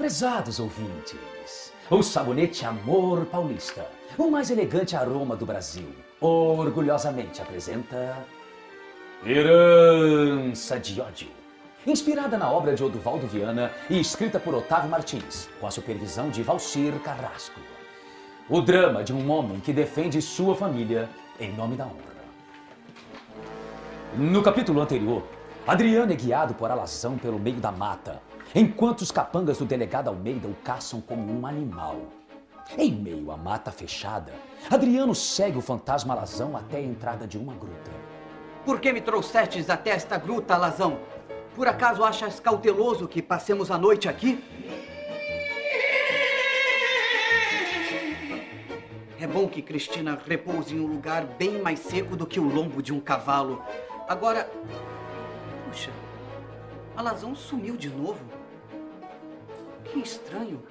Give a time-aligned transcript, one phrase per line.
[0.00, 3.86] Prezados ouvintes, o sabonete Amor Paulista,
[4.16, 8.16] o mais elegante aroma do Brasil, orgulhosamente apresenta
[9.22, 11.28] Herança de Ódio.
[11.86, 16.42] Inspirada na obra de Oduvaldo Viana e escrita por Otávio Martins, com a supervisão de
[16.42, 17.60] Valcir Carrasco.
[18.48, 22.24] O drama de um homem que defende sua família em nome da honra.
[24.16, 25.22] No capítulo anterior,
[25.66, 28.22] Adriano é guiado por alazão pelo meio da mata,
[28.54, 32.00] enquanto os capangas do delegado Almeida o caçam como um animal.
[32.76, 34.32] Em meio à mata fechada,
[34.70, 37.90] Adriano segue o fantasma alazão até a entrada de uma gruta.
[38.64, 41.00] Por que me trouxestes até esta gruta, Alazão?
[41.54, 44.44] Por acaso achas cauteloso que passemos a noite aqui?
[49.18, 52.82] É bom que Cristina repouse em um lugar bem mais seco do que o lombo
[52.82, 53.62] de um cavalo.
[54.08, 54.50] Agora.
[55.66, 55.90] Puxa,
[56.96, 58.24] Alazão sumiu de novo.
[59.84, 60.62] Que estranho.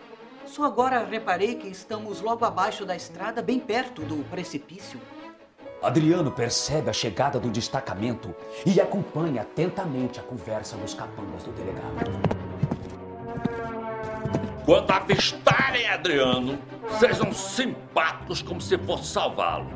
[0.46, 5.00] Só agora reparei que estamos logo abaixo da estrada, bem perto do precipício.
[5.82, 12.12] Adriano percebe a chegada do destacamento e acompanha atentamente a conversa dos capangas do delegado.
[14.66, 16.60] Quando avistarem Adriano,
[17.00, 19.70] sejam simpáticos como se fosse salvá-lo.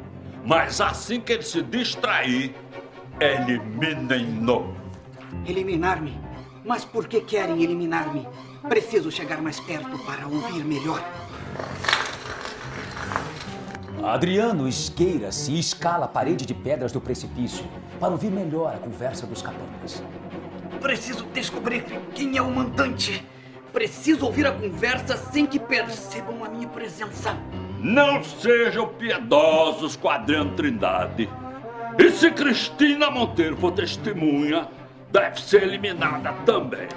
[0.46, 2.54] Mas assim que ele se distrair,
[3.20, 4.76] eliminem-no.
[5.46, 6.20] Eliminar-me?
[6.66, 8.28] Mas por que querem eliminar-me?
[8.68, 11.04] Preciso chegar mais perto para ouvir melhor.
[14.02, 17.66] Adriano esqueira-se e escala a parede de pedras do precipício
[18.00, 20.04] para ouvir melhor a conversa dos capangas.
[20.82, 21.84] Preciso descobrir
[22.14, 23.26] quem é o mandante.
[23.72, 27.38] Preciso ouvir a conversa sem que percebam a minha presença.
[27.80, 31.30] Não sejam piedosos com Adriano Trindade.
[31.98, 34.68] E se Cristina Monteiro for testemunha,
[35.14, 36.88] deve ser eliminada também.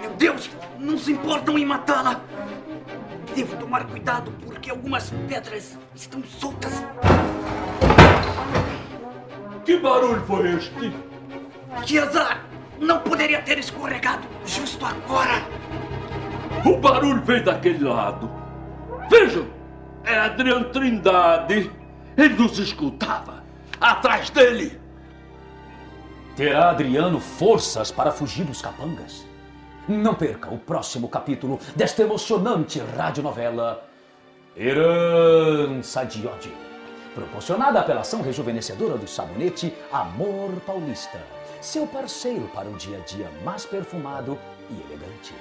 [0.00, 2.20] Meu Deus, não se importam em matá-la.
[3.34, 6.72] Devo tomar cuidado porque algumas pedras estão soltas.
[9.64, 10.92] Que barulho foi este?
[11.84, 12.44] Que azar!
[12.78, 15.42] Não poderia ter escorregado justo agora.
[16.64, 18.30] O barulho veio daquele lado.
[19.10, 19.46] Vejam,
[20.04, 21.70] é Adriano Trindade.
[22.16, 23.42] Ele nos escutava.
[23.80, 24.85] Atrás dele.
[26.36, 29.24] Terá Adriano forças para fugir dos capangas?
[29.88, 33.88] Não perca o próximo capítulo desta emocionante radionovela
[34.54, 36.52] Herança de Ódio,
[37.14, 41.22] proporcionada pela ação rejuvenescedora do sabonete Amor Paulista,
[41.62, 44.38] seu parceiro para um dia a dia mais perfumado
[44.68, 45.34] e elegante.